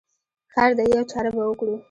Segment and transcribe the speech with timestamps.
[0.53, 1.75] خیر دی یوه چاره به وکړو.